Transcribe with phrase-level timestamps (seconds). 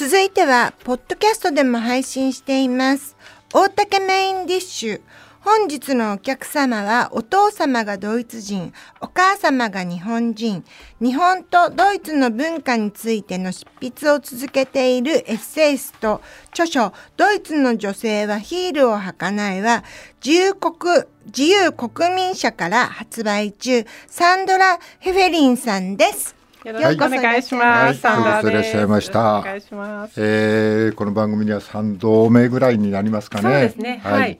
[0.00, 3.16] 続いては、ポッドキャストでも配信しています。
[3.52, 5.00] 大竹メインディッシュ。
[5.40, 10.64] 本日のお客様は、お父様がドイツ人、お母様が日本人、
[11.00, 19.82] 日本とドイツの文化についての執筆を続けているエッセイスト、著書、ドイツの女性はヒールを履かないは、
[20.24, 26.37] 自由国、自由国民社から発売中、サンドラ・ヘフェリンさんです。
[26.68, 27.84] よろしくお願いします。
[27.84, 30.14] はいサンダーですようこそいらっしゃいましたお願いします。
[30.18, 33.42] えーこの番組には3度目ぐらいになりますかね。
[33.42, 34.38] そうですねはい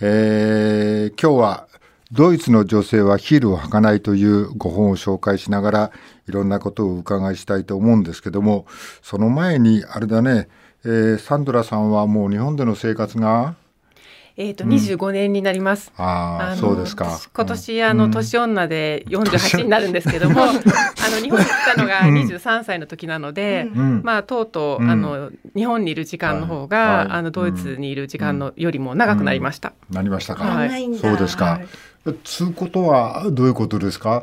[0.00, 1.68] えー今日は
[2.10, 5.92] ドイツの女性はヒールを履かないというご本を紹介しながら
[6.28, 8.66] いろんなことをお伺いしたいと思うんですけども
[9.00, 10.48] その前にあれだね、
[10.84, 13.54] えーサンドラさんはもう日本での生活が
[14.36, 15.92] えっ、と、二十五年になります。
[15.96, 17.20] ああのそうですか。
[17.34, 20.52] 今年、あの、年女で四十八になるんですけども、あの、
[21.22, 22.14] 日本に来たのがうん。
[22.14, 24.00] 二十三歳の時なので、うん。
[24.02, 24.90] まあ、とうとう、うん。
[24.90, 29.72] あの、日本にいる時間の方が、あの、ドイツにいる時間のよりも長くなりました。
[29.90, 30.44] なりましたか。
[30.44, 30.96] はい。
[30.96, 31.44] そうですか。
[31.44, 31.68] はい。
[32.24, 34.22] つうことはどういうことですか？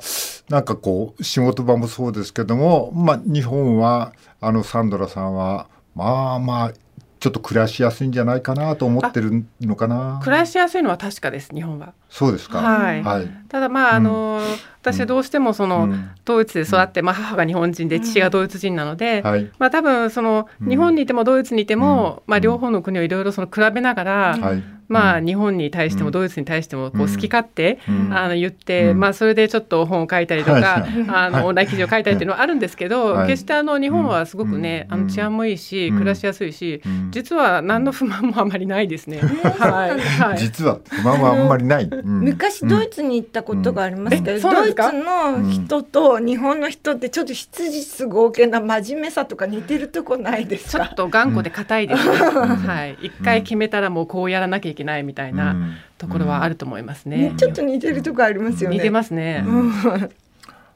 [0.50, 4.11] なんかこう仕事場もそうですけども、まあ、日本は
[4.42, 6.72] あのサンドラさんはまあまあ
[7.20, 10.20] ちょっと暮らしやすいんじゃないかなと思ってるのかな。
[10.23, 11.94] 暮らしやすいのは確かです、日本は。
[12.09, 12.59] そうですか。
[12.59, 13.03] はい。
[13.03, 13.30] はい。
[13.50, 14.42] ただ、まあ、あの、
[14.81, 16.09] 私はどうしても、その、うん。
[16.25, 19.49] ドイツで育って、まあ、母が日本人で父がドイツ人なので、はい。
[19.58, 20.69] まあ、多分そのうん。
[20.69, 22.31] 日本にいてもドイツにいても、うん。
[22.31, 24.63] まあ、両方の国をいろいろその比べながら、はい。
[24.88, 25.25] まあ、うん。
[25.25, 26.13] 日本に対してもうん。
[26.13, 27.09] ドイツに対してもこううん。
[27.09, 28.13] 好き勝手、うん。
[28.17, 31.05] あの言って、うんまあ、それでちょっと本を書いたりとか、はい。
[31.09, 31.45] あのはい。
[31.45, 33.27] オンライン記事を書いたりっていうのはあるんですけど、はい。
[33.27, 34.93] 決してあの日本はすごくね、うん。
[34.93, 35.97] あの治安もいいし、うん。
[35.97, 37.11] 暮らしやすいし、うん。
[37.11, 39.19] 実は何の不満もあまりないですね。
[39.19, 39.99] はい。
[39.99, 40.38] はい。
[40.38, 41.83] 実は不満はあんまりない。
[41.83, 42.21] うん。
[42.21, 44.38] 昔ドイツに行ったことがありますけうん。
[44.38, 45.66] えど、ドイツそうなんですか？
[45.66, 50.86] の人と日本の人ってちょっと質実合計な真面目さとか似てるとこないですか？
[50.86, 52.11] ちょっと頑固で硬いですね。
[52.17, 57.31] はい、一回決めたらもうこうやらなきゃいけないみたいなうんところはあると思いますね。
[57.31, 58.77] ねちょっと似てるとこありますよね。
[58.77, 59.43] 似てますね。
[59.45, 59.71] うん。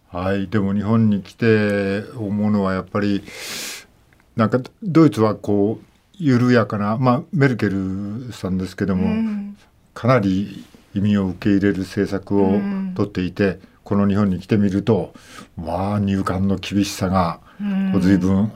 [0.09, 3.23] はい、でも日本に来て思うのはやっぱり
[4.35, 5.85] なんかドイツはこう
[6.17, 9.57] 緩やかな、まあ、メルケルさんですけども、うん。
[9.95, 12.59] かなり移民を受け入れる政策を
[12.95, 15.13] とっていて、この日本に来てみると
[15.57, 17.39] まあ入管の厳しさが
[17.97, 18.51] う随分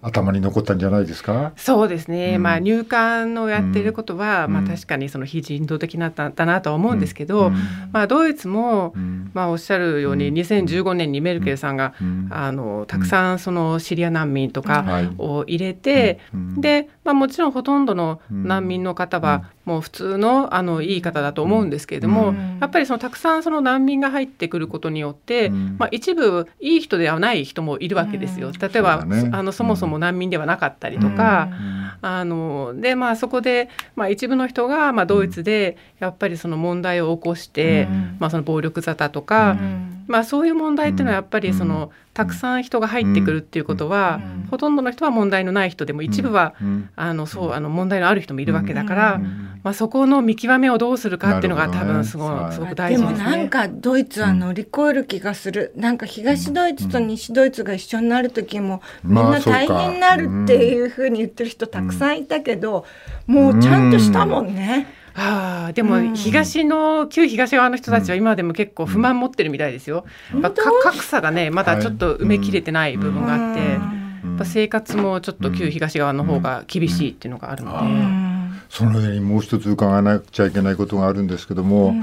[0.00, 1.52] 頭に残ったんじゃないですか？
[1.56, 2.42] そうですね、うん。
[2.42, 4.52] まあ入管のやっていることは、うん。
[4.52, 7.54] まあ確かにその非人道的なだだなとは思うんですけど、うん。
[7.92, 9.30] まあドイツも、うん。
[9.34, 10.34] まあおっしゃるようにうん。
[10.34, 12.28] 2015年にメルケルさんが、うん。
[12.30, 15.10] あのたくさんそのシリア難民とかはい。
[15.18, 16.60] を入れて、うん。
[16.60, 22.58] で、まあ、もちろんほとんどの難民の方はもう普通のあのいい方だと思うんですけれども、うん。
[22.60, 25.76] やっぱりそのたくさんその難民が入ってくることによって、うん。
[25.78, 28.48] まあ、一部いい人ではない人もいるわけですよ。
[28.48, 28.52] うん。
[28.54, 29.28] 例えば、ね。
[29.32, 31.88] あのそもそも難民ではなかったりとか、うん。
[32.00, 38.16] あのでまあそこで、まあ、一部の人が、まあ、ドイツでやっぱりその問題を起こして、うん。
[38.20, 41.90] まあ、その暴力沙汰とか、うんまあ、そういう問題っていうのはやっぱりその、うん。
[42.14, 44.48] たくさん人が入ってくるっていうことは、うん。
[44.50, 46.90] ほとんどの人は問題のない人でも一部は、うん。
[46.96, 49.60] あのそうあの問題のある人もいるわけだから、うん。
[49.62, 52.52] まあ、そこの見極めをどうするかっていうのが多分すご,、はい。
[52.52, 53.24] すごくで大事ですね。
[53.24, 59.14] もなんかドイツは乗り越える気がする、なんか東ドイツと西ドイツが一緒になる時も、うん。
[59.14, 62.84] みんな大変になるっていうふうに言ってる人たくさんいたけど、
[63.26, 64.97] もうちゃんとしたもんね。
[65.18, 66.14] ああでもうん。
[66.14, 70.04] 東の、旧東側の人たちは今でも結構不満持ってるみたいですよ。
[70.32, 74.30] やっぱか格差がねまだちょっと埋めきれてない部分があって、うん。
[74.30, 78.60] やっぱ生活もちょっと旧東側の方が厳しいっていうのがあるので、うん。
[78.70, 81.94] その上にもう一つ伺わなくちゃいけないことがあるんですけども、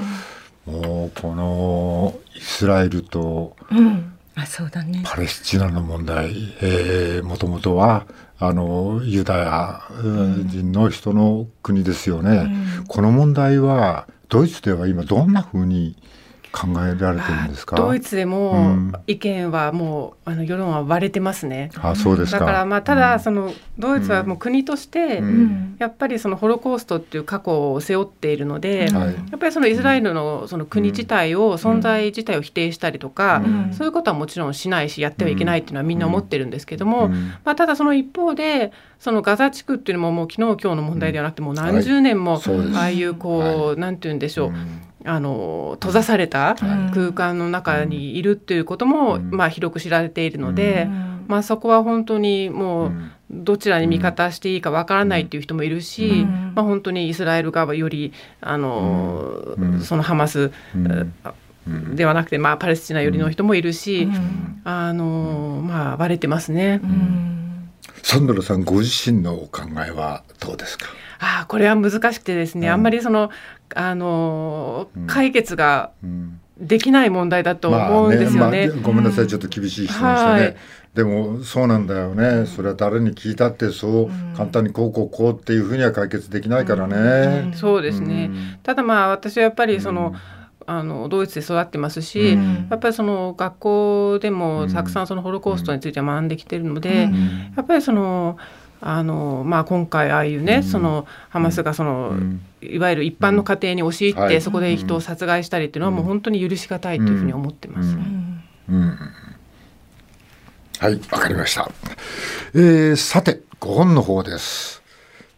[0.66, 4.12] もうこのイスラエルとうん。
[4.36, 5.02] あそうだね。
[5.06, 8.06] パレスチナの問題、えー、もともとは
[8.38, 12.50] あのユダヤうん人の人の国ですよね、
[12.88, 15.96] この問題はドイツでは今どんなふうに
[16.56, 18.94] 考えられてるんですか、ドイツでうもん。
[19.08, 21.70] 意見はもうあの世論は割れてますね。
[21.82, 22.40] あそうですか。
[22.40, 25.28] だからまあただそのドイツはもう国としてうん。
[25.28, 33.74] うんやっぱりそのホロコーストっていう過去を背負っているので、やっぱりそのイスラエルのその国自体を存在自体を否定したりとか、うん。
[33.74, 37.34] そういうことはもちろんしないしやってはいけないっていうのはみんな思ってるんですけども、うん。
[37.44, 42.42] まあ、ただその一方でそのガザ地区っていうのももう昨日今日の問題ではなくてもう何十年も
[42.76, 46.56] ああいうこう、なんて言うんでしょう、うんあの閉ざされた
[46.94, 49.30] 空間の中にいるっていうことも、うん。
[49.32, 51.26] まあ、広く知られているので、うん。
[51.28, 53.12] まあ、そこは本当にもううん。
[53.32, 56.54] どちらに味方していいかわからないっていう人もいるし、うん。
[56.56, 59.82] まあ、本当にイスラエル側よりあの、うん。
[59.82, 60.52] そのハマス
[61.96, 64.62] ではなくて、まあ、パレスチナ寄りの人もいるし、うん。
[64.64, 66.80] あのまあ、割れてますね。
[66.84, 67.70] うん。
[68.04, 70.86] サンドラさんご自身のお考えはどうですか？
[71.20, 73.30] ああこれは難しくてですね、うん、あんまりその
[73.74, 75.92] あの解決が
[76.58, 78.40] できない問題だと思うんですよね。
[78.40, 80.32] まあねまあ、ごめんなさい、ちょっと厳しい質問してね。
[80.32, 80.56] はい。
[80.94, 86.96] でもそうなんだよね、それは誰に聞いたってそう簡単にこうこうこうっていうふうには解決できないからね。
[86.96, 87.48] うん。
[87.48, 88.32] うん、そうですね、
[88.64, 90.16] ただまあ私はやっぱりその、
[90.68, 98.38] あのドイツで育ってますし、うん、やっぱりその学校でもたくさんそのホロコーストについて学んできてるので、うん、やっぱりその
[98.82, 102.14] あのまあ、今回ああいうね、うん、そのハマスがその、
[102.62, 107.98] いわゆる一般の家庭に押し入って、そこで人を殺害したりっていうのはもう本当に許し難いというふうに思ってます。
[110.80, 111.70] はい、わかりました。
[112.54, 114.84] えー、さて、ご本の方です。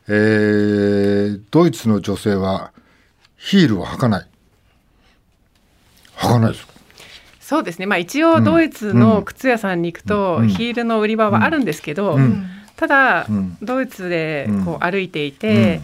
[0.09, 2.71] えー、ドイツの女性は
[3.37, 4.27] ヒールを履かない。
[6.17, 6.67] 履かないです。
[7.39, 12.19] そうですね、まあ、一応ドイツの靴屋さんに行くと、ヒールの売り場はあるんですけど、
[12.77, 13.27] ただ、
[13.61, 15.81] ドイツでこう歩いていて、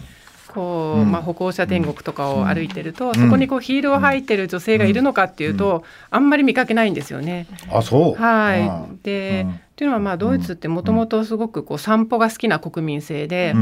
[0.54, 7.48] こうまあ、歩行者天国とかを歩いてると、そこにこうヒールを履いてる女性がいるのかっていうと、あんまり見かけないんですよね。
[7.70, 8.22] あそう。
[8.22, 13.54] はい、で、っていうのはまあドイツってもともとすごくこう散歩が好きな国民性で、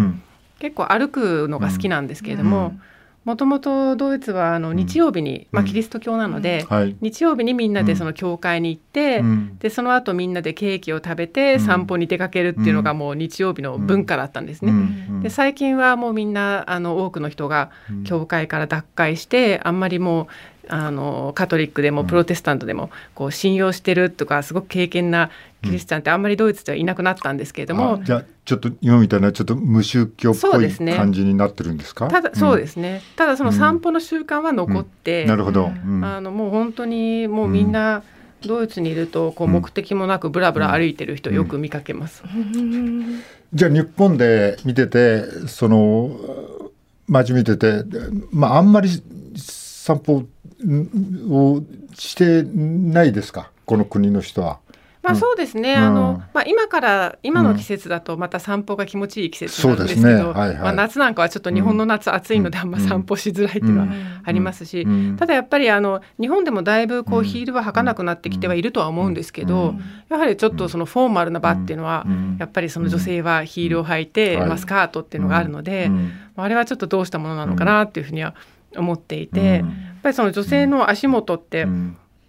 [0.58, 2.74] 結構歩くのが好きなんですけれども。
[3.24, 6.76] もともとドイツはあの日曜日に、うん、まあ、キリスト教なので、うん。
[6.76, 14.72] はい、日曜日にみんなでその教会に行って、うん、でその後みんなでケーキを食べて散歩に出かけるっていうのがもう日曜日の文化だったんですね。
[15.22, 17.70] で最近はもうみんなあの多くの人が
[18.04, 20.26] 教会から脱会してあんまりもう
[20.68, 25.30] あのカトリックでもプロテスタントでもこう信用してるとかすごく敬虔な
[25.62, 38.02] キリスチャンってあんまりドイツではいなくなったんですけれども、うん、じゃあちょっと今みたいなちょっと無宗教っぽい感じになってるんですか、ね、ただそうですね、うん、ただその散歩の習慣は残って、うん、なるほど、あのもう本当にもうみんな、
[38.46, 42.24] ドイツにいるとこう目的もなくぶらぶら歩いてる人よく見かけます。
[43.54, 46.10] じゃあ日本で見ててその
[47.06, 47.84] 街見てて、
[48.32, 48.88] まあ、あんまり
[49.36, 50.24] 散歩
[51.30, 51.62] を
[51.94, 53.50] してないですか？
[53.66, 54.58] この国の人は。
[55.02, 60.14] まあそうですね、うん、あのまあ、今から今の季節だとまた散歩が気持ちいい季節なんですけど、ね。
[60.14, 63.88] はいはい、まあ、夏なんかはちょっと日本の夏暑いのであんま散歩しづらいっていうのは
[64.22, 64.86] ありますし、
[65.16, 69.74] ただやっぱりあの日本でもだいぶこうヒールは履かなくなってきてはいるとは思うんですけど、
[70.08, 72.06] やはりちょっとそのフォーマルな場っていうのは、
[72.38, 75.90] やっぱりその女性はヒールを履いて、まあ、スカートっていうのがあるので、
[76.36, 78.36] あれはちょっとどうしたものなのかなっていうふうには思
[78.94, 79.64] っていて、やっ
[80.02, 81.66] ぱりその女性の足元って、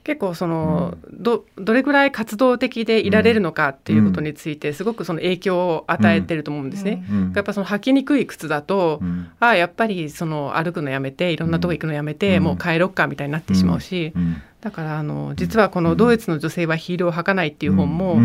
[0.04, 7.04] 結構その、どどれぐらい活動的でいられるのかっていうことについてすごくその影響を与えてると思うんですね。
[7.34, 9.02] やっぱその履きにくい靴だと、
[9.40, 14.14] ああやっぱりその歩くのやめていろんなとこ行くのやめて、もう帰ろっかみたいになってしまうし、
[14.60, 18.20] だからあの実はこの「ドイツの女性はヒールを履かない」っていう本も、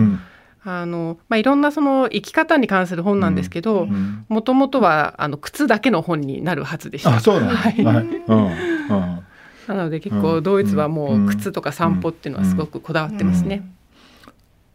[0.64, 3.86] あのまあ、いろんなその生き方に関する本なんですけど
[4.28, 7.16] もともとはあの靴だけの本になるはずでした。
[7.16, 9.24] あそうなんはい、うん。
[9.68, 13.62] なので結構ドイツはもう靴とか散歩っていうのはすごくこだわってますね。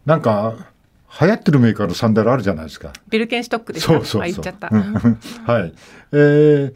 [0.06, 0.56] なんか
[1.22, 2.94] 流行ってるメーカーのサンダルあるじゃないですか。
[3.10, 4.70] ビルケンストックですそうそう言っちゃった。
[4.70, 4.80] は
[5.66, 5.74] い。
[6.12, 6.74] えー、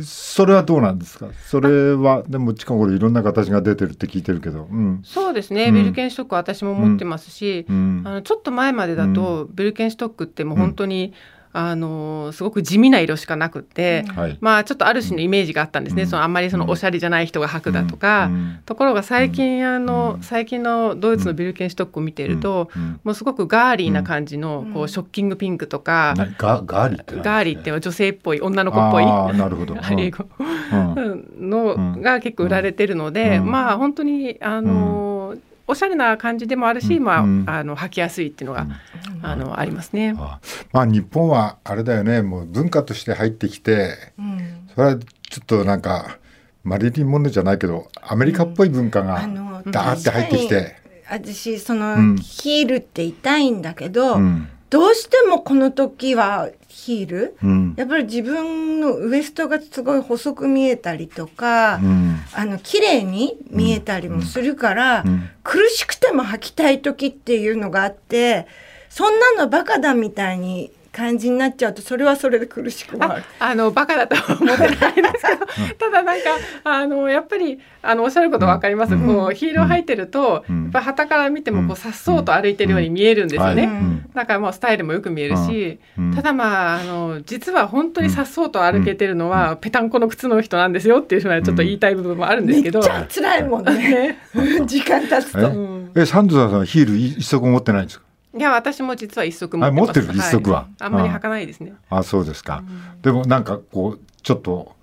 [0.00, 1.28] それはどうなんですか？
[1.46, 4.68] それはでも近頃いろんな形が出てるって聞いてるけど。
[4.70, 5.70] うん、そうですね。
[5.70, 22.70] ビルケンストック私も持ってますし、うん、あのちょっと前までだと、ビルケンストックってもう本当に、うんあのすごく地味な色しかなくて、うん、まあちょっとある種のイメージがあったんですね、うん、そのあんまりそのおしゃれじゃない人が履くだとか、うん、ところが最近あの、最近のドイツのビルケンシュトックを見てると、
[23.04, 29.04] もうすごくガーリーな感じのこうショッキングピンクとか、ガガーリーってガーリーって女性っぽい女の子っぽい。
[29.04, 29.76] なるほど。
[29.90, 30.26] 英語
[31.38, 35.34] のが結構売られてるので、まあ本当にあの、
[35.72, 38.66] おしゃれな感じでもあるし、まあ、あの履きやすいっていうのが、
[39.22, 40.14] あのありますね。
[40.18, 40.40] あ
[40.72, 43.96] まあ日本はあれだよね、もう文化として入ってきて、
[44.74, 45.06] それはちょ
[45.42, 46.18] っとなんか
[46.64, 49.20] マリリン・モンロじゃないけど、アメリカっぽい文化が
[49.66, 50.76] ダーって入ってきて。
[51.10, 54.18] 私その、ヒールって痛いんだけど、
[54.70, 56.48] どうしてもこの時は
[56.84, 68.48] ヒール、うん、やっぱり自分のウエストがすごい細く見えたりとか、うん、あの綺麗に見えたりもするから、うん、苦しくても履きたい時っていうのがあって
[68.90, 73.24] そんなのバカだみたいに感じになっちゃうとそれはそれで苦しくもある。
[73.38, 75.02] あのバカだとは思ってないですけど。
[75.78, 76.30] ただなんか
[76.64, 83.68] あのやっぱりあのおっしゃること分かります、うん、こうヒールを履いてると、うん、やっぱ旗から見てもこうさっそうと歩いてるように見えるんですよね、
[84.14, 85.78] だからもうスタイルもよく見えるし、
[86.14, 94.18] ただまああの実は本当にさっそうと歩けてるのは、ぺたんこの靴の人なんですよっていうふうなちょっと言いたい部分もあるんですけど、めっちゃ辛いもんね。
[94.66, 96.00] 時間経つと。
[96.00, 98.01] えサンドさんヒール一足持ってないんですか？
[98.34, 100.06] いや私も実は一足持って持ってる？
[100.14, 101.74] 一足は、はい、あんまり履かないですね。
[101.90, 102.64] あそうですか。
[102.66, 104.74] うん、でもなんかこうちょっと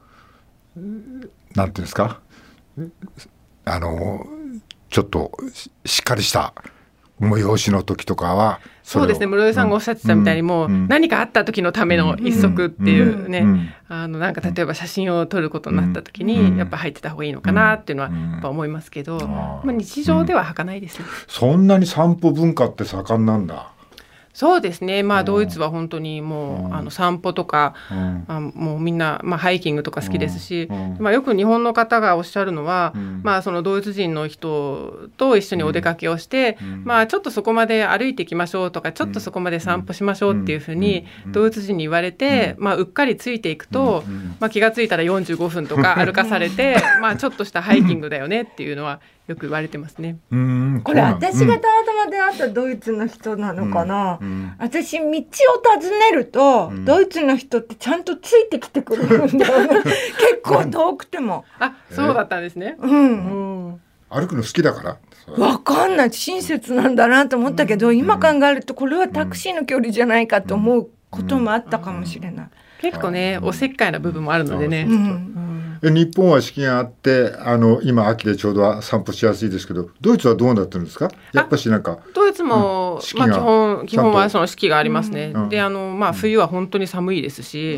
[0.76, 2.22] なんていうんですか？
[3.66, 4.26] あの
[4.90, 5.32] ちょっと
[5.86, 6.54] しっかりした
[7.20, 9.28] 催しの時とかはそうですね。
[9.28, 23.72] 室井さんがおっしゃってたみたいに、もう何かあった時のための一足っていうね、あのなんか例えば写真を撮ることになった時に、やっぱ入ってた方がいいのかなっていうのはやっぱ思いますけど、まあ、日常では履かないですね、そんなに散歩文化って盛んなんだ
[24.40, 44.06] そうですね、まあ、ドイツは本当にもう、あの散歩とか、あもうみんな、まあ、ハイキングとか好きですし、まあ、よく日本の方がおっしゃるのは、まあ、そのドイツ人の人と一緒にお出かけをして、まあ、ちょっとそこまで歩いていきましょうとかちょっとそこまで散歩しましょうっていうふうにドイツ人に言われて、まあ、うっかりついていくと、
[44.40, 50.18] まあ、気が付いたら45分とか歩かされて まあちょっとしたハイキングだよねっていうのはよく言われてますね。
[50.84, 54.18] これ私がたまたま出会ったドイツの人なのかな？
[54.20, 55.22] うんうん、私道を尋
[56.00, 59.82] ねると、うん、ドイツの人ってちゃんとついてきてくれるんだよね。
[60.18, 61.46] 結構遠くても。
[61.60, 62.76] あ、そうだったんですね。
[62.80, 63.80] うん。
[64.10, 64.98] 歩くの好きだから。
[65.38, 72.48] わかんない親切なんだなと思ったけど、今考えるとこれはタクシーの距離じゃないかと思うこともあったかもしれない。
[72.82, 74.88] 結構ね、おせっかいな部分もあるのでね。
[75.82, 81.10] 日本は四季があってあの今秋でちょうど散歩しやすいですけどドイツはどうなってるんですか？
[81.34, 87.78] やっぱしなんかドイツも、うん、まあ、基本基本はその四季がありますね、うん、であの、まあ、冬は本当に寒いですし、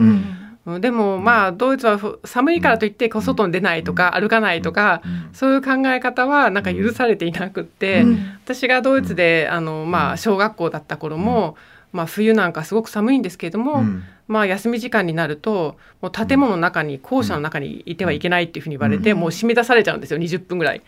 [0.66, 5.02] うん、でもまあドイツは寒いからといって外に出ないとか歩かないとか
[5.34, 8.06] そういう考え方はなんか許されていなくって
[8.44, 11.56] 私がドイツであのまあ小学校だった頃も
[11.92, 13.84] まあ冬なんかすごく寒いんですけれども
[14.32, 20.82] まあ、休み時間になるともう建物の中に校舎の中にいてはいけないっていうふうに言われて、もう締め出されちゃうんですよ20分ぐらい。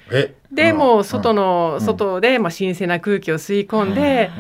[0.50, 4.32] でもう外の、外で、まあ、新鮮な空気を吸い込んで、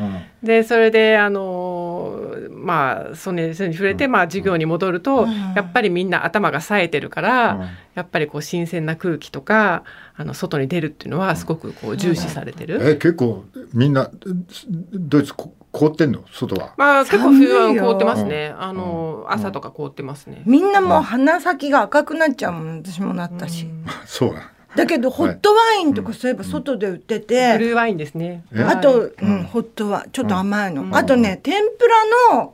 [0.41, 2.17] でそれであの
[2.49, 9.83] まあそれに触れて、まあ、授業に戻ると、やっぱりみんな頭が冴えてるから、やっぱりこう新鮮な空気とか
[10.15, 12.79] あの外に出るっていうのはすごくこう重視されてる。
[12.81, 13.43] え結構
[13.73, 14.09] みんな
[14.93, 15.33] ドイツ
[15.73, 16.23] 凍ってんの？
[16.31, 16.73] 外は。
[16.77, 18.53] まあ結構冬は凍ってますね。
[18.57, 20.43] あの、朝とか凍ってますね。
[20.45, 23.01] みんなもう鼻先が赤くなっちゃうもん私。
[23.01, 23.67] もなったし。
[24.05, 24.35] そう
[24.75, 28.43] だけどホットワインとかそういえば外で売ってて、ブルーワインですね。
[28.67, 30.95] あと、うん、ホットはちょっと甘いの。
[30.95, 32.53] あとね天ぷらの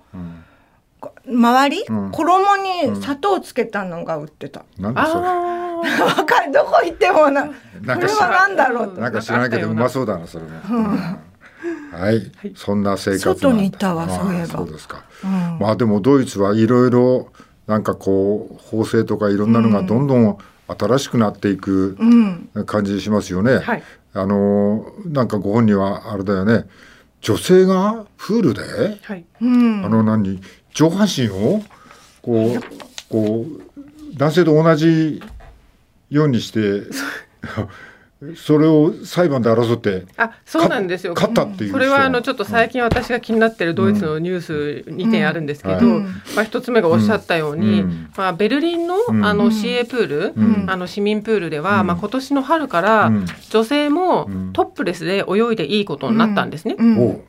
[1.25, 4.63] 周り、衣に砂糖つけたのが売ってた。
[4.77, 5.21] なんでそれ。
[6.03, 6.51] わかる。
[6.51, 7.45] どこ行ってもな。
[7.45, 7.51] こ
[7.85, 10.51] れはなんだろうなんか知らないけどうまそうだなそれも。
[11.91, 14.47] はい、そんな生活外にいたわそういえば。
[14.47, 17.31] そうですか、うん、まあでもドイツはいろいろ
[17.67, 20.37] なんかこう法制とかいろんなのがどんどん
[20.67, 21.97] 新しくなっていく
[22.65, 26.65] 感じしますよね、うんはい、あのなんかご本人はあれだよね。
[27.21, 30.41] 女性がプールで、はい、あの何？
[30.73, 31.61] 上半身を
[32.21, 32.61] こう
[33.09, 35.21] こう男性と同じ
[36.09, 36.59] ようにして
[38.35, 41.13] それを裁判で争ってあそうなんですよ。
[41.13, 46.03] 勝ったっていうこれはあのちょっと最近私が気になってるドイツのニュース2点あるんですけど、うん。
[46.35, 53.11] まあ、1つ目がおっしゃったように、うん、まあ、ベルリンのあの CA プール、うん、あの市民プールでは、まあ、今年の春から
[53.49, 56.75] 女性もトップレスで泳いでいいことになったんですね。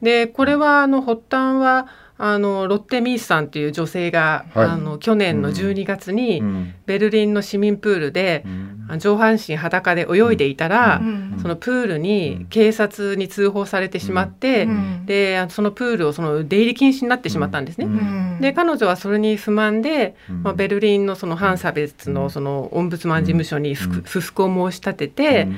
[0.03, 1.87] でこれはあの発端は
[2.23, 6.43] あのロッテ・ミースさんという女性が、はい、あの去年の12月に、
[6.85, 17.87] ベルリンの市民プールで、うん、上半身裸で泳いでいたら、うん、そのプールに警察に通報されてしまって、うん、でそのプールをその出入り禁止になってしまったんですね。
[18.41, 25.49] で彼女はそれに不満で、まあ、ベルリンのその反差別のそのオンブツマン事務所に不服を申し立てて。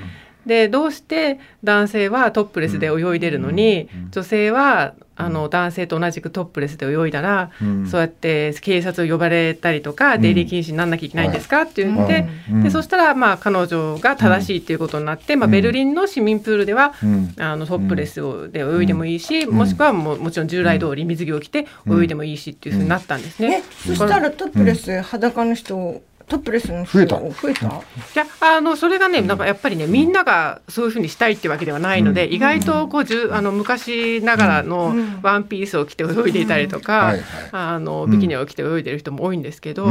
[0.46, 11.62] でどうして男性はトップレスで泳いでるのに、女性はあの男性と同じくトップレスで泳いだら、うん、そうやって警察を呼ばれたりとか、出入り禁止にならなきゃいけないんですか？
[11.62, 12.26] って言って、
[12.62, 16.94] でそしたらまあ彼女が正しいっていうことになって、まあ、ベルリンの市民プールでは、
[17.38, 23.62] あのトップレスで泳いでもいいし、もしくはももちろん従来通り水着を着て泳いでもいいしっていうふうになったんですね。
[23.86, 26.02] そしたらトップレス裸の人
[26.32, 27.16] トップレスの増えた。
[27.16, 27.66] 増えた？
[27.66, 27.70] い
[28.14, 37.14] やあのそれがねなんかやっぱりねみんながそういうふうにしたいっていうわけではないので、うん、意外とこうじゅあの昔ながらのワンピースを着て泳いでいたりとか、
[37.52, 39.86] あのビキニを着て泳いでる人も多いんですけど。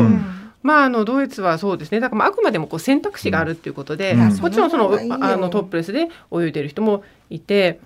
[0.63, 1.99] まあ、あのドイツはそうですね。
[1.99, 7.79] だからあくまでもこう選択肢があるっていうことで、もちろんそのあのトップレスで泳いでる人もいて、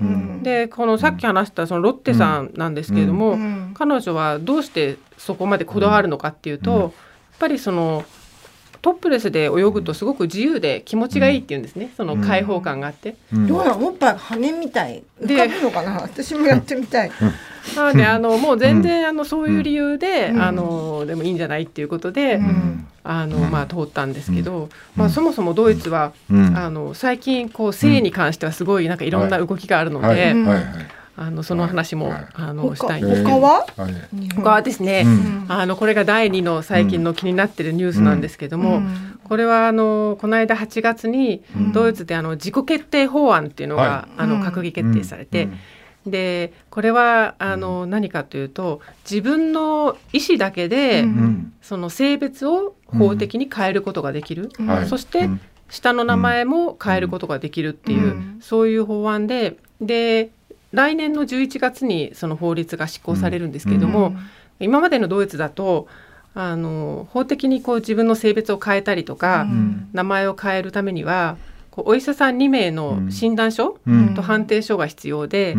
[0.44, 3.38] でこのさっき話したそのロッテさんなんですけれども、
[3.76, 6.92] 彼女はどうしてそこまでこだわるのかっていうと、やっ
[7.40, 8.04] ぱりその
[8.86, 13.15] トップレスで泳ぐとすごく自由で気持ちがいいっていうんですね、その開放感があって。
[13.34, 17.10] どうなのおっぱい羽みたい浮かぶのかな私もやってみたい。
[17.75, 22.39] なので あのもう全然あのそういう理由で、あのでもいいんじゃないっていうことで、
[23.04, 30.36] あのまあ通ったんですけど、まあそもそもドイツは、あの最近こう性に関してはすごいなんかいろんな動きがあるので。
[31.17, 33.01] あのその話も、あのしたい。
[33.03, 33.65] んです他は、
[34.36, 35.05] 他はですね、
[35.48, 38.81] あのこれが第二の最近の気になっているニュースなんですけども、
[39.24, 41.41] これはあのこの間8月に
[41.74, 45.48] ドイツであの自己決定法案っていうのが、あの閣議決定されて、
[46.05, 51.05] でこれはあの、何かというと自分の意思だけで、
[51.62, 54.50] その性別を法的に変えることができる、
[54.88, 55.29] そして、
[55.69, 60.29] 下の名前も変えることができるっていう、そういう法案でで
[60.75, 64.15] 来年の11月にその法律が施行されるんですけれども、
[64.60, 65.88] 今までのドイツだと
[66.34, 69.48] あの法的にこう自分の性別を変えたりとか、
[69.94, 71.38] 名前を変えるためには
[71.72, 73.77] こうお医者さん2名の診断書、
[74.15, 75.55] と判定書が必要で,、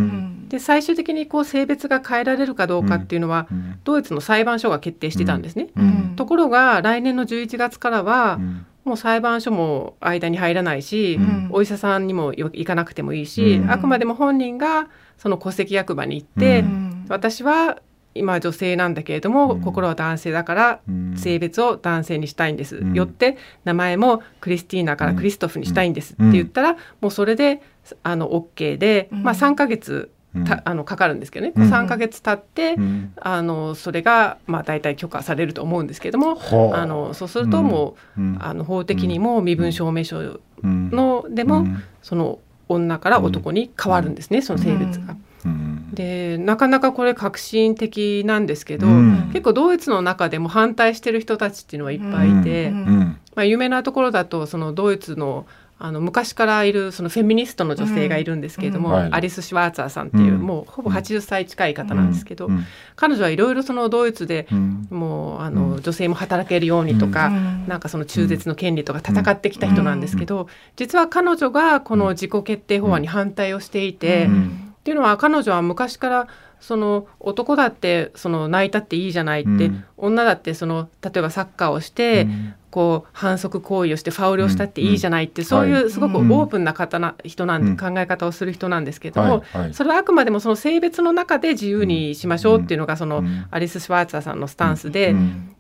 [0.49, 3.49] で最終的にこう性別が変えられるかどうかっていうのは、
[3.85, 5.69] ドイツの裁判所が決定してたんですね。
[6.17, 8.39] ところが来年の11月からは、
[8.85, 11.19] もう裁判所も間に入らないし、
[11.51, 16.65] お医者さんにも行かなくてもいいし、あくまでも本人がその戸籍役場に行って、
[17.09, 17.79] 私は
[18.17, 20.81] 今女性なんだけれども、うん、心は男性だから
[21.17, 27.63] 性別を男性にしたいんです、うん、よって名前もクリスティーナからクリストフにしたいんですって言ったら、もうそれで
[28.03, 30.11] あの OK で、まあ、3ヶ月
[30.45, 36.39] たあのかかるんですけどね、うん、3ヶ月経って、うん、あのそれが、まあ、大体許可されると思うんですけども、
[36.75, 41.67] あのそうするともう、あの法的にも身分証明書の、でも、
[42.03, 45.17] その女から男に変わるんですね、その性別が。
[45.93, 55.47] でなかなかこれ革新的なんですけど、うん、結構ドイツの中でも反対してる人たちっていうのはいっぱいいて、うん、まあ、有名なところだとそのドイツの
[55.79, 62.49] あの昔からいるそのフェミニストの女性がいるんですけれども、うんアリス・シュワーツァーさんっていう、もうほぼ80歳近い方なんですけど、
[62.97, 64.47] 彼女はいろいろそのドイツで、
[64.91, 74.29] もうあの女性も働けるようにとか、なんかその中絶の権利とか戦ってきた人なんですけど、実は彼女がこの自己決定法案に反対をしていて。
[74.29, 76.29] っていうのは彼女は昔から
[76.61, 95.15] その男だってその泣いたっていいじゃないって、うん、女だってその例えばサッカーをして、うん、こう反則行為をしてファウルをしたっていいじゃないって、うん、そういうすごくオープンな方な人なんで、考え方をする人なんですけども、それはあくまでもその性別の中で自由にしましょうっていうのがそのアリス・シュワーツァーさんのスタンスで,、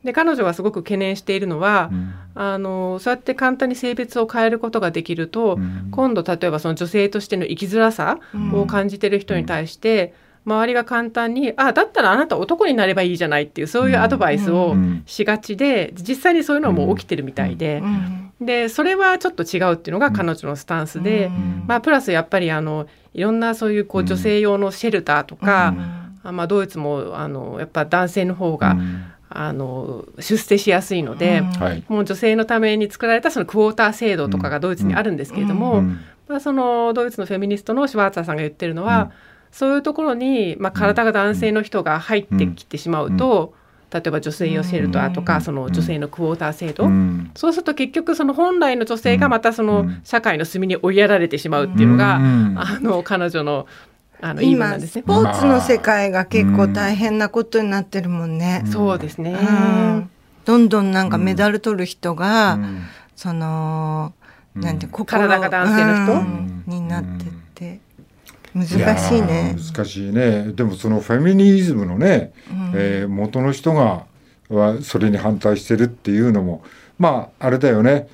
[0.04, 1.90] で彼女がすごく懸念しているのは、
[2.34, 5.58] あのそうやって簡単に性別を変えることができると、
[5.92, 8.18] 今度例えばその女性としての生きづらさ
[8.52, 10.12] を感じてる人に対して、
[10.46, 17.82] 周りが簡単に「あだったらあなた男になればいいじゃない」っていうそういうアドバイスをしがちで実際にそういうのはもう起きてるみたいで。
[18.38, 21.30] でそれはちょっと違うっていうのが彼女のスタンスで、
[21.66, 25.74] まあ、プラスやっぱりあのいろんなそういうこう女性用のシェルターとか、
[26.22, 28.76] まあ、ドイツもあのやっぱ男性の方が、
[29.28, 31.42] あの出世しやすいので、
[31.88, 35.82] もう女性のために作られたそのクォーター制度とかがドイツにあるんですけれども、
[36.28, 39.12] まあ、そのドイツのフェミニストのシュワーツァーさんが言ってるのは、
[39.50, 43.54] そういうところに、まあ、体が男性の人が入ってきてしまうと、
[43.92, 46.88] 例えば女性用シェルターとか、その女性のクォーター制度、
[47.34, 52.16] そうすると結局その本来の女性がまたその社会の隅に追いやられてしまうっていうのが、
[52.56, 53.66] あの彼女の
[54.20, 58.62] あの今スポーツの世界が結構大変なことになってるもんね。
[58.66, 59.36] そうですね、
[60.44, 62.58] どんどんなんかメダル取る人が、
[63.14, 64.12] その
[64.56, 67.45] なんて体が男性の人、になってって。
[68.56, 69.56] 難しいね。
[69.74, 70.52] 難しいね。
[70.52, 74.04] でもそのフェミニズムのね、うん、えー、元の人が
[74.48, 76.62] はそれに反対してるっていうのも
[76.98, 78.08] まああれだよね。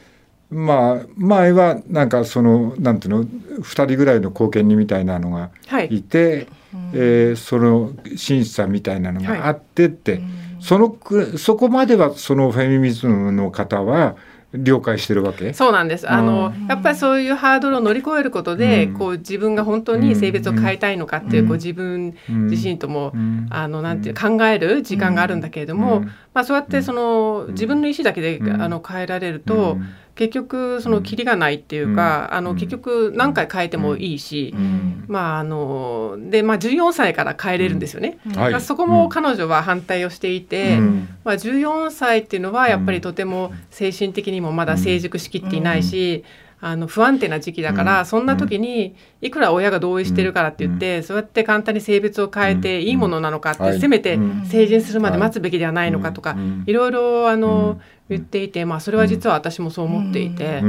[0.51, 5.51] まあ前はなんかそのなんていうの2人ぐらいの後見人みたいなのが
[5.89, 6.03] い。
[6.03, 6.49] て、はい、
[6.95, 10.23] えー、その審査みたいなのがあってって、はい、
[10.61, 10.99] その
[11.39, 14.17] そこまではそのフェミニズムの方は
[14.55, 15.53] 了解してるわけ？
[15.53, 16.11] そうなんです。
[16.11, 23.13] あの、やっぱりそういうハードルを乗り越えることで、うん、こう自分が本当に性別を変えたいのかっていう,、こう自分自身とも、
[23.51, 26.01] あのなんていう考える時間があるんだけれども、
[26.35, 29.79] まあ、そうやってその自分の意思だけで、あの変えられると、
[30.15, 40.79] 結局そのキリがないっていうか、うん、あの結局何回変えてもいいし、うん、まああのでまあ14歳から変えれるんですよね、うん、そこも彼女は反対をしていて、
[41.25, 46.25] まあ、14歳っていうのはやっぱりとても精神的にもまだ成熟しきっていないし、
[46.65, 60.63] あの不安定な時期だから、うん、そんな時にいくら親が同意してるからって言って、うん、そうやって簡単に性別を変えていいものなのかって、せめて成人するまで待つべきではないのかとか、いろいろあの、言っていて、まあ、それは実は私もそう思っていて。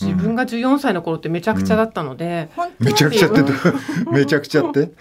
[0.00, 3.42] 自分が14歳の頃ってめちゃくちゃだったので、めちゃくちゃって
[4.10, 4.86] めちゃくちゃって？
[4.86, 4.92] 本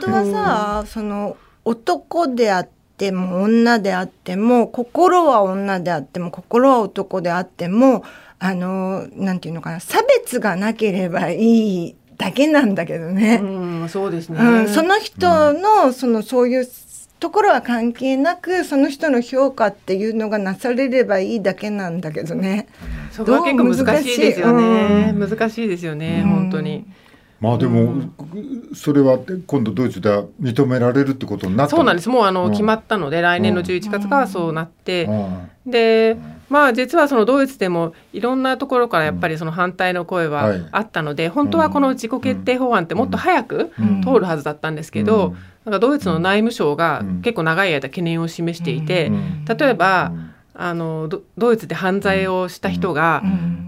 [0.00, 8.02] 当はさその男であっても女であっても心は女であっても心は男であっても
[8.40, 13.36] あのなんていうのかな差別がなければいいだけなんだけどね。
[13.42, 16.68] うん、そうですね、うん、その人の、そのそういう
[17.18, 22.66] ところは関係なくその人の評価っていうのがなされればいいだけなんだけどね。
[23.10, 25.12] そこは結構難しいですよね。
[25.14, 26.86] うん、難しいですよね、本当に。
[27.40, 27.94] まあでも、
[28.74, 32.08] それは今度ドイツでは認められるってことになったそうなんです。
[32.10, 35.08] もうあの、決まったので来年の11月からそうなって、
[35.66, 36.18] で
[36.50, 43.72] まあ実はそのドイツでもいろんなところからやっぱりその反対の声はあったので、本当はこの自己決定法案ってもっと早く
[44.04, 49.10] 通るはずだったんですけど、なんかドイツの内務省が結構長い間懸念を示していて、
[49.58, 50.12] 例えば、
[50.54, 51.08] あの
[51.38, 53.22] ドイツで犯罪をした人が、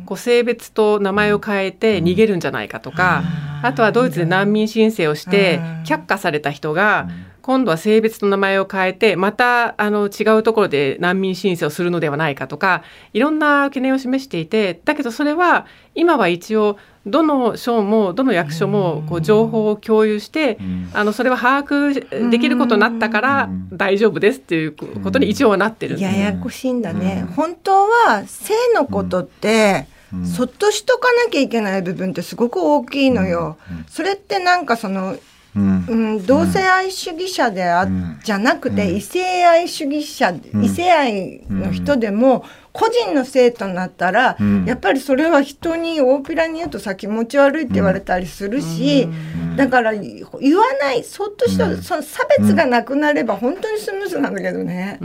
[0.06, 3.22] こう性別と名前を変えて逃げるんじゃないかとか、
[3.62, 7.08] あとはドイツで難民申請をして却下された人が、
[7.42, 20.56] 今度は性別と名前を変えてまたあの違うところで難民申請をするのではないかとかいろんな懸念を示していてだけどそれは今は一応どの省もどの役所もこう情報を共有して、
[20.92, 25.98] あのそれは把握できることになったから大丈夫ですっていうことに一応はなってる。
[25.98, 29.88] ややこしいんだね、本当は性のことって、
[30.24, 33.56] そっとしとかなきゃいけない部分ってすごく大きいのよ。
[33.88, 35.16] それってなんかその
[35.54, 49.08] うん、うん、同性愛主義者であ、うん、じゃなくて、異性愛主義者、異性愛の人でも、個人の性となったら、やっぱりそれは人に大っぴらに言うとさ気持ち悪いって言われたりするし、
[49.56, 50.24] だから言
[50.56, 54.98] わないそっとした、その差別がなくなれば本当にスムーズなんだけどね。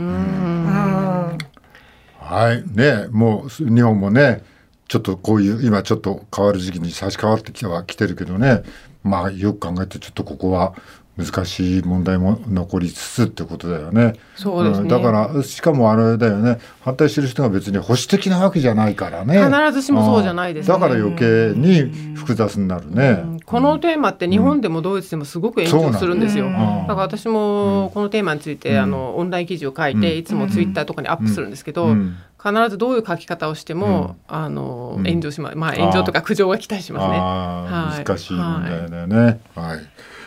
[2.20, 2.64] はい。
[2.74, 4.42] ねもう日本もね
[4.88, 8.62] ちょっとこういう今ちょっと変わる時期に差し替わってきてはきてるけどね
[9.02, 10.74] まあよく考えてちょっとここは
[11.18, 14.14] 難しい問題も残りつつってことだよね。
[14.36, 14.82] そうです、ね。
[14.82, 16.60] うん、だからしかもあれだよね。
[16.80, 19.44] 反対してる人が別に保守的なわけじゃないからね。
[19.44, 26.50] 必ずしもそうじゃないです、ね、だから余計に複雑になるね、うん、このテーマって日本でもドイツでもすごく炎上するんですよ。
[26.50, 31.96] だから私もこのテーマについて、あのオンライン記事を書いて、いつもツイッターとかにアップするんですけど。
[32.42, 37.18] 必ずどういう書き方をしても、うん、あの炎上します、まあ炎上とか苦情が期待しますね。
[37.18, 39.40] はい、難しい問題だよね。
[39.54, 39.86] はい、はい。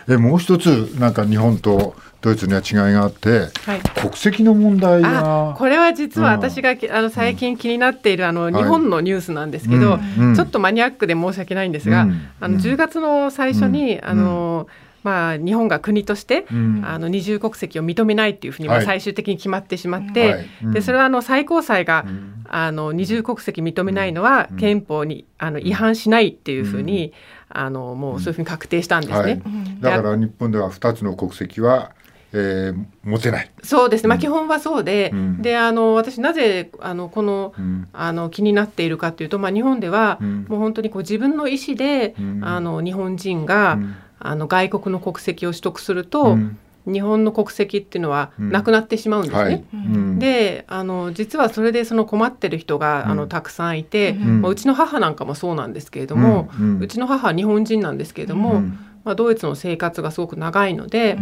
[0.10, 0.68] えもう一つ
[1.00, 5.56] なんか日本とドイツには違いがあって、はい、国籍の問題が。
[5.58, 10.00] これは実は私が、うん、あの最近気になっているあの、日本のニュースなんですけど、は
[10.34, 14.68] い、ちょっとマニアックで申し訳ないんですが、うん、あの10月の最初に、あの、
[15.04, 27.14] まあ、日本が国として、うん、あの二重国籍を認めないっていうふうに、まあ、最終的に決まってしまって、はい、でそれはあの最高裁が、うん、あの二重国籍認めないのは憲法にあの違反しないっていうふうに、
[27.50, 29.18] あのもうそういうふうに確定したんですね。
[29.18, 29.42] はい、
[29.80, 31.92] だから日本では2つの国籍は
[32.34, 33.52] えー、持てない。
[33.64, 43.78] そうですね、まあ、基本はそうでうん、であの私なぜあのこのうん、あの気になっているかというと、まあ、日本では、うん、もう本当にこう自分の意思で、あの日本人が、
[44.24, 46.38] あの外国の国籍を取得すると、
[46.86, 49.44] 日本の国籍っていうのはなくなってしまうんですね。
[49.44, 49.64] はい。
[49.74, 58.62] うん、であの実はそれでその困ってる人が、うん、あのたくさんいて、うん、まあ、うちの母なんかもそうなんですけれども、うちの母は日本人なんですけれども、
[59.04, 61.18] まあ、ドイツの生活がすごく長いので、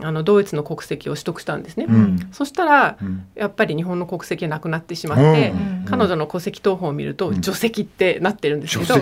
[0.00, 1.86] あのドイツの国籍を取得したんですね。
[2.32, 2.98] そしたら、
[3.34, 5.52] やっぱり日本の国籍がなくなってしまって、
[5.86, 8.60] 彼女の戸籍謄本を見ると除籍ってなってるん。
[8.60, 8.94] ですけど、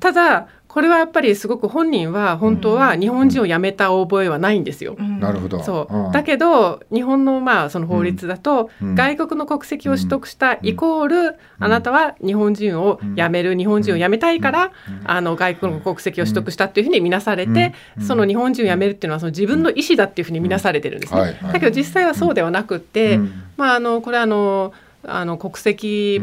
[0.00, 4.94] ただこれはやっぱりすごく本人は本当は日本人を辞めた覚えはないんですよ。
[4.98, 5.62] なるほど。
[5.62, 6.12] そう。
[6.12, 14.72] だけど日本のまあその法律だと、外国の国籍を取得したイコール、あなたは日本人を辞める日本人を辞めたいから、
[15.04, 21.38] あの外国の国籍を取得したっていうふうに見なされて、その日本人を辞めるっていうのはその自分の意思だっていうふうに見なされてるんですね。
[21.42, 23.18] だけど実際はそうではなくって、
[23.56, 24.72] まああのこれあの
[25.04, 26.20] あの国籍、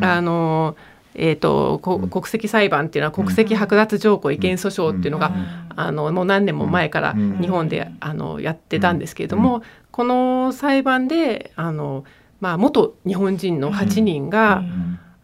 [0.00, 0.76] あの。
[1.14, 5.32] えーと、国籍裁判っていうのは国籍剥奪条項違憲訴訟っていうのが、
[5.76, 12.04] あのもう何年も前から日本であのやってたんですけれども、この裁判であの、
[12.40, 14.62] まあ、元日本人の8人が、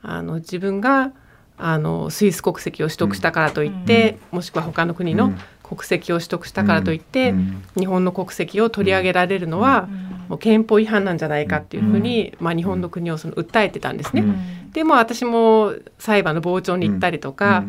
[0.02, 1.12] あの自分が
[1.56, 5.32] あのスイス国籍を取得したからといって、もしくは他の国の
[5.68, 7.34] 国籍を取得したからといって、
[7.76, 9.88] 日本の国籍を取り上げられるのは、
[10.28, 14.24] もう憲法違反なんじゃないかっていうふうに、まあ、日本の国をその訴えてたんですね。
[14.72, 17.64] でも私も裁判の傍聴に行ったりとか、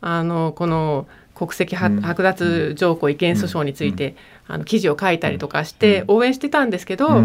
[0.00, 7.22] あのこの国籍剥奪条項違憲訴訟について、あの記事を書いたりとかして応援してたんですけど、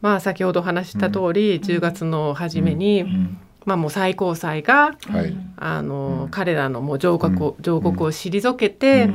[0.00, 3.04] まあ、先ほど話した通り、10月の初めに、
[3.64, 4.96] まあ、もう最高裁が、
[5.56, 9.08] あの彼らのもう上告上告を退けて、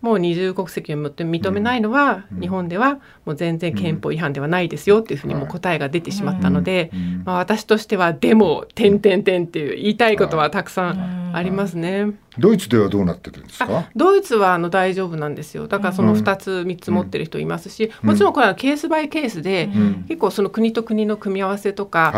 [0.00, 6.90] もう二重国籍を認めないのは、日本ではもう全然憲法違反ではないですよっていうふうにも答えが出てしまったので、
[7.24, 11.18] まあ、私としては「でも」「点点点」っていう言いたいことはたくさん。
[11.32, 12.12] ありますね。
[12.38, 13.88] ドイツではどうなってるんですか？
[13.96, 15.68] ドイツはあの大丈夫なんですよ。
[15.68, 19.68] だからその2つ3つ持ってる人いますし、もちろんこれはケースバイケースで、
[20.08, 22.12] 結構その国と国の組み合わせとか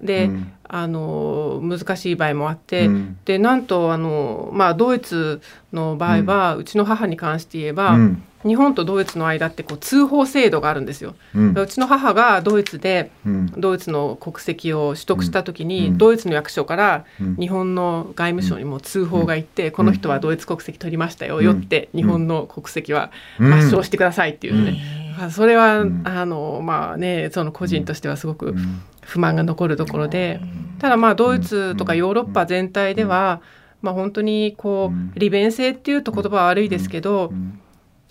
[0.00, 0.30] で、
[0.68, 2.88] あの難しい場合もあって、
[3.24, 5.40] でなんとあの、まあ、ドイツ
[5.72, 7.96] の場合は、うちの母に関して言えば、
[8.44, 11.14] 日本とドイツの間ってこう通報制度があるんですよ。
[11.34, 13.10] うん、うちの母がドイツで、
[13.56, 17.04] ドイツの国籍を取得した時に、うん、ドイツの役所から
[17.38, 25.06] 日本の外務省にも通報が行って、この人はドイツ国籍取りましたよ、よって日本の国籍は抹消してくださいっていうね。
[25.30, 28.54] それは、あのまあねその個人としてはすごく
[29.00, 30.40] 不満が残るところで、
[30.78, 33.40] ただまあドイツとかヨーロッパ全体では、
[33.82, 37.32] まあ、本当にこう利便性っていうと言葉は悪いですけど、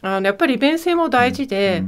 [0.02, 1.84] あのやっぱり利便性も大事で、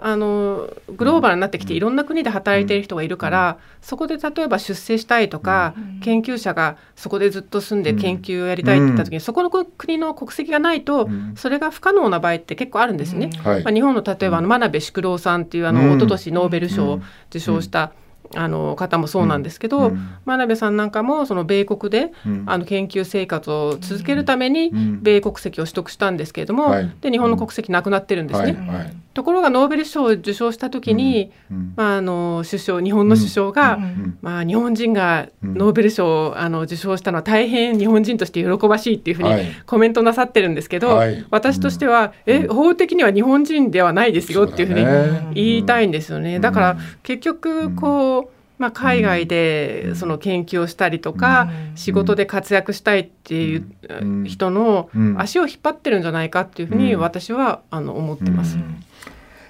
[0.00, 12.98] あのグローバルになってきていろんな国で働いている人がいるから、そこで例えば出世したいとか、研究者がそこでずっと住んで研究をやりたいって言った時に、そこの国の国籍がないと、それが不可能な場合って結構あるん。
[12.98, 13.30] ですね。
[13.44, 17.92] まあ、日本の例えばあの真鍋淑郎さんっていうあの一昨年ノーベル賞を受賞した、
[18.34, 28.52] あの方もそうなんですけど、うん、真鍋さんなんかもその米国で、うん、あの研究生活を続けるために米国籍を取得したんですけれども、で日本の国籍なくなってるんですね。
[28.52, 28.76] はい。
[28.76, 31.32] はい、ところがノーベル賞を受賞した時に、
[31.74, 33.80] まあ、あの首相日本の首相が、
[34.22, 39.28] まあ、日本人がノーベル賞をあの受賞したのは大変日本人として喜ばしいっていうふうに
[39.66, 41.00] コメントなさってるんですけど、
[41.32, 46.38] 私としては、え法的には日本人ではないですよっていうふうに言いたいんですよね。
[46.38, 58.58] だから結局こうまあ、海外でその研究をしたりとか、仕事で活躍したいっていう人の足を引っ張ってるんじゃないかっていうふうに私はあの思ってます。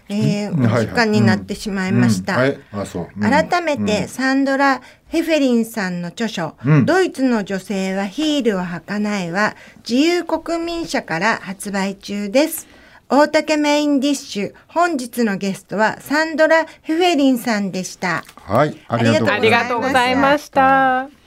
[0.09, 2.37] えー、お時間になってしまいました。
[3.21, 9.57] 改めてサンドラ・ヘフェリンさんの著書、ドイツの女性はヒールを履かないは
[9.89, 12.67] 自由国民社から発売中です。
[13.11, 14.55] 大竹メインディッシュ。
[14.67, 18.23] 本日のゲストはサンドラ・ヘフェリンさんでした。
[18.37, 19.05] はい、あり
[19.51, 21.18] がとうございました。